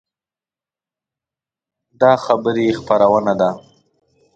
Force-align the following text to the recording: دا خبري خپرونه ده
دا 2.01 2.11
خبري 2.23 2.67
خپرونه 2.79 3.33
ده 3.39 3.49